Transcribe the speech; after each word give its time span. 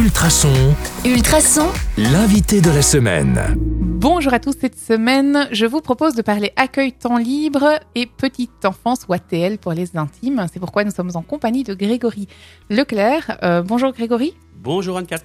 Ultrason, 0.00 0.74
Ultrason, 1.04 1.66
l'invité 1.98 2.62
de 2.62 2.70
la 2.70 2.80
semaine. 2.80 3.38
Bonjour 3.58 4.32
à 4.32 4.40
tous, 4.40 4.54
cette 4.58 4.78
semaine, 4.78 5.46
je 5.52 5.66
vous 5.66 5.82
propose 5.82 6.14
de 6.14 6.22
parler 6.22 6.54
accueil 6.56 6.94
temps 6.94 7.18
libre 7.18 7.78
et 7.94 8.06
petite 8.06 8.64
enfance 8.64 9.04
ou 9.06 9.12
ATL 9.12 9.58
pour 9.58 9.74
les 9.74 9.98
intimes. 9.98 10.46
C'est 10.50 10.58
pourquoi 10.58 10.84
nous 10.84 10.90
sommes 10.90 11.10
en 11.16 11.20
compagnie 11.20 11.64
de 11.64 11.74
Grégory 11.74 12.28
Leclerc. 12.70 13.36
Euh, 13.42 13.60
bonjour 13.60 13.92
Grégory. 13.92 14.32
Bonjour 14.56 14.96
Anne-Cat. 14.96 15.20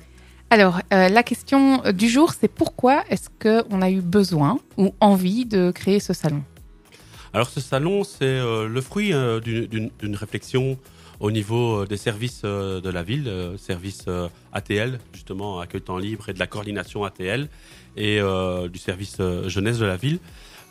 Alors, 0.49 0.81
euh, 0.93 1.07
la 1.07 1.23
question 1.23 1.81
du 1.93 2.09
jour, 2.09 2.33
c'est 2.37 2.49
pourquoi 2.49 3.05
est-ce 3.09 3.29
qu'on 3.41 3.81
a 3.81 3.89
eu 3.89 4.01
besoin 4.01 4.59
ou 4.75 4.93
envie 4.99 5.45
de 5.45 5.71
créer 5.71 6.01
ce 6.01 6.11
salon? 6.11 6.43
Alors 7.35 7.49
ce 7.49 7.59
salon, 7.59 8.05
c'est 8.05 8.23
euh, 8.23 8.65
le 8.69 8.79
fruit 8.79 9.11
euh, 9.11 9.41
d'une- 9.41 9.91
réflexion 10.15 10.79
au 11.19 11.31
niveau 11.31 11.81
euh, 11.81 11.85
des 11.85 11.97
services 11.97 12.43
de 12.43 12.89
la 12.89 13.03
ville, 13.03 13.29
services 13.57 14.05
euh, 14.07 14.29
ATL, 14.53 14.99
justement, 15.11 15.59
accueil 15.59 15.81
temps 15.81 15.97
libre 15.97 16.29
et 16.29 16.33
de 16.33 16.39
la 16.39 16.47
coordination 16.47 17.03
ATL, 17.03 17.49
et 17.97 18.21
euh, 18.21 18.69
du 18.69 18.79
service 18.79 19.17
jeunesse 19.47 19.79
de 19.79 19.85
la 19.85 19.97
ville, 19.97 20.19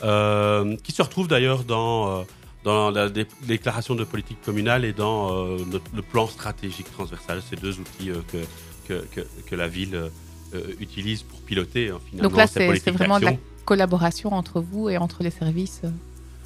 euh, 0.03 0.75
qui 0.83 0.93
se 0.93 1.03
retrouve 1.03 1.29
d'ailleurs 1.29 1.65
dans, 1.65 2.25
dans 2.65 2.91
la 2.91 3.11
dé- 3.11 3.27
déclaration 3.47 3.95
de 3.95 4.05
politique 4.05 4.41
communale 4.43 4.87
et 4.87 4.95
dans 4.95 5.35
euh, 5.45 5.59
le 5.95 6.01
plan 6.03 6.27
stratégique 6.27 6.91
transversal, 6.93 7.43
ces 7.47 7.57
deux 7.57 7.79
outils 7.79 8.11
que, 8.33 8.39
que, 8.89 9.05
que, 9.15 9.21
que 9.45 9.55
la 9.55 9.69
ville 9.69 10.01
utilise 10.81 11.25
pour 11.25 11.41
piloter 11.43 11.91
hein, 11.91 11.99
finalement 12.09 12.31
Donc 12.31 12.39
là, 12.39 12.47
c'est 12.47 12.91
vraiment 12.91 13.19
de 13.21 13.25
la 13.27 13.37
collaboration 13.67 14.33
entre 14.33 14.61
vous 14.63 14.89
et 14.89 14.97
entre 14.97 15.23
les 15.23 15.31
services. 15.31 15.83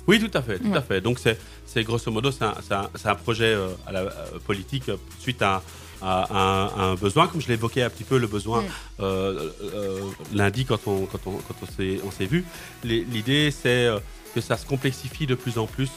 Oui, 0.08 0.18
tout 0.18 0.30
à 0.36 0.42
fait, 0.42 0.58
tout 0.58 0.68
Ouais. 0.70 0.78
à 0.78 0.82
fait. 0.82 1.00
Donc 1.00 1.18
c'est, 1.18 1.38
c'est 1.66 1.84
grosso 1.84 2.10
modo, 2.10 2.30
c'est 2.32 2.44
un, 2.44 2.54
c'est 2.66 2.74
un- 2.74 2.88
un 3.04 3.14
projet 3.14 3.52
euh, 3.54 3.68
à 3.86 3.92
la, 3.92 4.00
euh, 4.00 4.10
politique 4.46 4.88
euh, 4.88 4.96
suite 5.20 5.42
à, 5.42 5.62
à- 6.00 6.22
à 6.22 6.38
un, 6.38 6.66
à 6.66 6.82
un 6.90 6.94
besoin, 6.94 7.26
comme 7.28 7.40
je 7.42 7.48
l'évoquais 7.48 7.82
un 7.82 7.90
petit 7.90 8.04
peu, 8.04 8.18
le 8.18 8.26
besoin 8.26 8.62
Mm. 8.62 8.66
euh, 9.00 9.50
euh, 9.62 10.00
lundi 10.32 10.64
quand 10.64 10.80
on, 10.86 11.04
quand 11.06 11.20
on, 11.26 11.32
quand 11.32 11.54
on 11.62 11.66
s'est, 11.66 12.00
on 12.06 12.10
s'est 12.10 12.26
vu. 12.26 12.44
L'idée, 12.84 13.50
c'est 13.50 13.88
que 14.34 14.40
ça 14.40 14.56
se 14.56 14.64
complexifie 14.66 15.26
de 15.26 15.34
plus 15.34 15.58
en 15.58 15.66
plus 15.66 15.90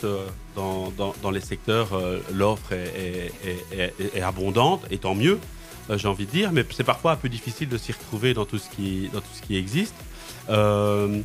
dans, 0.56 0.92
dans, 0.98 1.14
dans 1.22 1.32
les 1.32 1.42
secteurs. 1.42 1.90
l'offre 2.34 2.74
est, 2.74 3.32
est- 3.46 3.78
est- 3.80 3.94
est- 4.00 4.18
est 4.18 4.22
abondante, 4.22 4.84
et 4.92 4.98
tant 4.98 5.16
mieux, 5.16 5.38
j'ai 5.96 6.08
envie 6.08 6.26
de 6.26 6.32
dire, 6.32 6.52
mais 6.52 6.66
c'est 6.76 6.84
parfois 6.86 7.12
un 7.14 7.16
peu 7.18 7.30
difficile 7.30 7.70
de 7.70 7.78
s'y 7.78 7.92
retrouver 7.92 8.34
dans 8.34 8.46
tout 8.46 8.58
ce 8.58 8.70
qui, 8.70 9.10
dans 9.14 9.20
tout 9.22 9.34
ce 9.34 9.42
qui 9.42 9.56
existe. 9.58 9.96
Euh, 10.50 11.20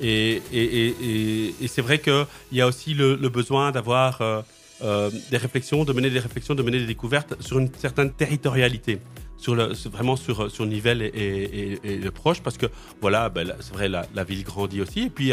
et, 0.00 1.54
c'est 1.66 1.82
vrai 1.82 1.98
qu'il 1.98 2.26
y 2.52 2.60
a 2.60 2.66
aussi 2.66 2.94
le, 2.94 3.16
besoin 3.28 3.70
d'avoir 3.70 4.20
euh, 4.20 4.42
euh, 4.82 5.10
des 5.30 5.36
réflexions, 5.36 5.84
de 5.84 5.92
mener 5.92 6.10
des 6.10 6.18
réflexions, 6.18 6.54
de 6.54 6.62
mener 6.62 6.78
des 6.78 6.86
découvertes 6.86 7.40
sur 7.40 7.58
une 7.58 7.70
certaine 7.74 8.12
territorialité, 8.12 9.00
sur 9.36 9.76
sur- 9.76 9.90
vraiment 9.90 10.16
sur, 10.16 10.50
sur 10.50 10.66
Nivelles 10.66 11.02
et, 11.02 11.78
le 11.84 12.10
proche, 12.10 12.40
parce 12.40 12.58
que 12.58 12.66
voilà, 13.00 13.28
ben, 13.28 13.54
c'est 13.60 13.72
vrai, 13.72 13.88
la, 13.88 14.24
ville 14.24 14.44
grandit 14.44 14.80
aussi, 14.80 15.02
et 15.02 15.10
puis 15.10 15.32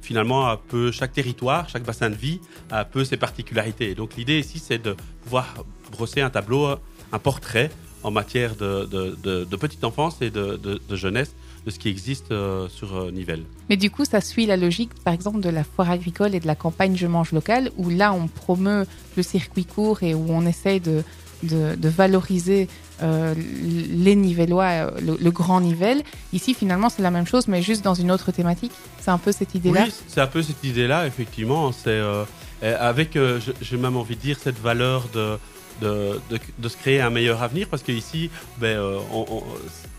finalement, 0.00 0.50
un 0.50 0.56
peu, 0.56 0.92
chaque 0.92 1.12
territoire, 1.12 1.68
chaque 1.68 1.84
bassin 1.84 2.10
de 2.10 2.14
vie 2.14 2.40
a 2.70 2.80
un 2.80 2.84
peu 2.84 3.04
ses 3.04 3.16
particularités. 3.16 3.94
Donc 3.94 4.16
l'idée 4.16 4.38
ici, 4.38 4.58
c'est 4.58 4.78
de 4.78 4.94
pouvoir 5.22 5.64
brosser 5.90 6.20
un 6.20 6.30
tableau, 6.30 6.76
un 7.12 7.18
portrait 7.18 7.70
en 8.04 8.10
matière 8.10 8.54
de, 8.54 8.84
de- 8.84 9.16
de- 9.22 9.44
de 9.44 9.56
petite 9.56 9.82
enfance 9.82 10.16
et 10.20 10.30
de, 10.30 10.60
jeunesse 10.90 11.32
de 11.66 11.70
ce 11.70 11.78
qui 11.78 11.88
existe 11.88 12.30
euh, 12.30 12.68
sur 12.68 12.94
euh, 12.94 13.10
Nivelles. 13.10 13.44
Mais 13.70 13.76
du 13.78 13.90
coup, 13.90 14.04
ça 14.04 14.20
suit 14.20 14.44
la 14.46 14.56
logique, 14.58 14.90
par 15.02 15.14
exemple, 15.14 15.40
de 15.40 15.48
la 15.48 15.64
foire 15.64 15.90
agricole 15.90 16.34
et 16.34 16.40
de 16.40 16.46
la 16.46 16.54
campagne 16.54 16.94
Je 16.96 17.06
mange 17.06 17.32
local, 17.32 17.70
où 17.78 17.88
là, 17.88 18.12
on 18.12 18.28
promeut 18.28 18.84
le 19.16 19.22
circuit 19.22 19.64
court 19.64 20.02
et 20.02 20.12
où 20.14 20.26
on 20.28 20.44
essaye 20.44 20.80
de, 20.80 21.02
de, 21.42 21.74
de 21.74 21.88
valoriser 21.88 22.68
euh, 23.02 23.34
les 23.34 24.14
Nivellois, 24.14 24.64
euh, 24.64 24.90
le, 25.00 25.16
le 25.18 25.30
grand 25.30 25.60
Nivelle. 25.62 26.02
Ici, 26.34 26.52
finalement, 26.52 26.90
c'est 26.90 27.02
la 27.02 27.10
même 27.10 27.26
chose, 27.26 27.48
mais 27.48 27.62
juste 27.62 27.82
dans 27.82 27.94
une 27.94 28.10
autre 28.10 28.30
thématique. 28.30 28.72
C'est 29.00 29.10
un 29.10 29.18
peu 29.18 29.32
cette 29.32 29.54
idée-là? 29.54 29.84
Oui, 29.86 29.92
c'est 30.06 30.20
un 30.20 30.26
peu 30.26 30.42
cette 30.42 30.62
idée-là, 30.64 31.06
effectivement. 31.06 31.72
C'est 31.72 31.88
euh, 31.88 32.24
avec, 32.62 33.16
euh, 33.16 33.40
j'ai 33.62 33.76
même 33.78 33.96
envie 33.96 34.16
de 34.16 34.20
dire, 34.20 34.38
cette 34.38 34.60
valeur 34.60 35.08
de, 35.14 35.38
de, 35.80 36.20
de, 36.58 36.68
se 36.68 36.76
créer 36.76 37.00
un 37.00 37.10
meilleur 37.10 37.42
avenir, 37.42 37.68
parce 37.68 37.82
qu'ici, 37.82 38.30
ben, 38.58 38.76
euh, 38.78 38.98
on- 39.12 39.42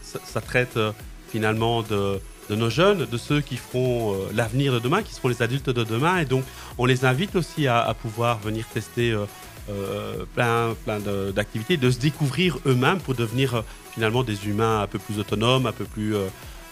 ça, 0.02 0.40
traite 0.40 0.78
euh, 0.78 0.92
finalement 1.30 1.82
de, 1.82 2.20
de 2.50 2.56
nos 2.56 2.70
jeunes, 2.70 3.06
de 3.06 3.18
ceux 3.18 3.42
qui 3.42 3.58
feront 3.58 4.14
euh, 4.14 4.18
l'avenir 4.34 4.74
de 4.74 4.80
demain, 4.80 5.04
qui 5.04 5.14
seront 5.14 5.28
les 5.28 5.42
adultes 5.42 5.70
de 5.70 5.84
demain, 5.84 6.20
et 6.20 6.26
donc 6.26 6.44
on 6.78 6.86
les 6.86 7.04
invite 7.06 7.36
aussi 7.36 7.68
à, 7.68 7.94
pouvoir 8.02 8.40
venir 8.40 8.66
tester 8.74 9.16
plein, 10.36 10.76
d'activités, 11.34 11.76
de 11.76 11.90
se 11.90 12.00
découvrir 12.00 12.60
eux-mêmes 12.66 13.00
pour 13.00 13.16
devenir 13.16 13.64
finalement 13.94 14.24
des 14.24 14.48
humains 14.48 14.82
un 14.82 14.88
peu 14.88 15.00
plus 15.00 15.20
autonomes, 15.20 15.66
un 15.66 15.72
peu 15.72 15.86
plus 15.86 16.14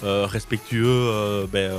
respectueux 0.03 1.47
ben, 1.51 1.71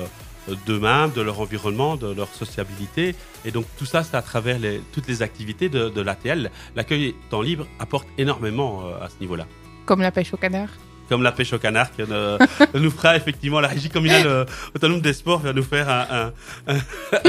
d'eux-mêmes, 0.66 1.10
de 1.12 1.22
leur 1.22 1.40
environnement, 1.40 1.96
de 1.96 2.12
leur 2.12 2.28
sociabilité. 2.28 3.14
Et 3.44 3.50
donc 3.50 3.66
tout 3.78 3.86
ça, 3.86 4.02
c'est 4.02 4.16
à 4.16 4.22
travers 4.22 4.58
toutes 4.92 5.08
les 5.08 5.22
activités 5.22 5.68
de, 5.68 5.88
de 5.88 6.00
l'ATL. 6.00 6.50
L'accueil 6.76 7.14
temps 7.30 7.42
libre 7.42 7.66
apporte 7.78 8.08
énormément 8.18 8.86
euh, 8.86 9.04
à 9.04 9.08
ce 9.08 9.16
niveau-là. 9.20 9.46
Comme 9.86 10.00
la 10.00 10.10
pêche 10.10 10.32
au 10.32 10.36
canard. 10.36 10.70
Comme 11.08 11.22
la 11.22 11.32
pêche 11.32 11.52
au 11.52 11.58
canard, 11.58 11.94
que 11.94 12.02
euh, 12.10 12.38
nous 12.74 12.90
fera 12.90 13.16
effectivement 13.16 13.60
la 13.60 13.68
régie 13.68 13.90
communale 13.90 14.26
euh, 14.26 14.44
autonome 14.74 15.00
des 15.00 15.12
sports 15.12 15.40
va 15.40 15.52
nous 15.52 15.62
faire 15.62 15.88
un, 15.88 16.06
un- 16.10 16.32
un- 16.74 16.78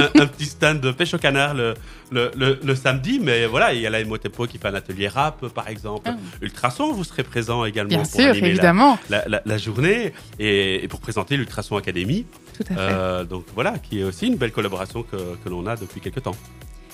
un- 0.02 0.22
un 0.22 0.28
petit 0.28 0.46
stand 0.46 0.80
de 0.80 0.92
pêche 0.92 1.14
au 1.14 1.18
canard 1.18 1.54
le, 1.54 1.74
le, 2.12 2.32
le- 2.38 2.60
le 2.64 2.76
samedi. 2.76 3.20
Mais 3.20 3.46
voilà, 3.48 3.74
il 3.74 3.82
y 3.82 3.88
a 3.88 3.90
la 3.90 4.00
Emotepo 4.00 4.48
qui 4.48 4.58
fait 4.58 4.68
un 4.70 4.74
atelier 4.76 5.08
rap, 5.08 5.46
par 5.50 5.68
exemple. 5.68 6.10
Ah. 6.10 6.16
Ultrason, 6.42 6.94
vous 6.94 7.04
serez 7.04 7.24
présent 7.24 7.66
également 7.66 7.90
Bien 7.90 7.98
pour 8.04 8.08
sûr, 8.12 8.22
animer 8.30 8.42
la- 8.42 8.48
évidemment. 8.48 9.00
la, 9.10 9.24
la- 9.28 9.42
la 9.46 9.58
journée 9.58 10.14
et, 10.40 10.84
et 10.84 10.88
pour 10.88 11.00
présenter 11.02 11.36
l'Ultrason 11.38 11.76
Academy. 11.78 12.26
Tout 12.56 12.64
à 12.64 12.76
fait. 12.76 12.76
Euh, 12.80 13.24
donc 13.26 13.46
voilà, 13.54 13.78
qui 13.80 14.00
est 14.00 14.04
aussi 14.04 14.28
une 14.28 14.38
belle 14.38 14.52
collaboration 14.54 15.04
que, 15.04 15.18
que 15.44 15.50
l'on 15.50 15.66
a 15.68 15.76
depuis 15.76 16.00
quelques 16.00 16.24
temps. 16.24 16.36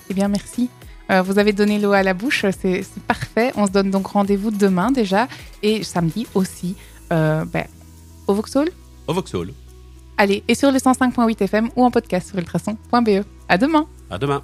Eh 0.09 0.13
bien, 0.13 0.28
merci. 0.28 0.69
Euh, 1.12 1.22
vous 1.22 1.40
avez 1.40 1.52
donné 1.52 1.78
l'eau 1.78 1.92
à 1.92 2.04
la 2.04 2.14
bouche, 2.14 2.46
c'est 2.62 2.86
parfait. 3.08 3.52
On 3.56 3.68
se 3.68 3.72
donne 3.72 3.92
donc 3.92 4.08
rendez-vous 4.08 4.52
demain 4.52 4.92
déjà 4.92 5.28
et 5.62 5.84
samedi 5.84 6.26
aussi 6.34 6.76
euh, 7.12 7.44
ben, 7.46 7.66
au 8.28 8.34
Vauxhall. 8.34 8.70
Au 9.08 9.14
Vauxhall. 9.14 9.50
Allez, 10.18 10.44
et 10.48 10.56
sur 10.56 10.72
le 10.72 10.78
105.8 10.78 11.44
FM 11.44 11.70
ou 11.76 11.84
en 11.84 11.92
podcast 11.92 12.30
sur 12.30 12.38
ultrason.be. 12.38 13.26
À 13.50 13.58
demain! 13.58 13.88
À 14.10 14.18
demain. 14.18 14.40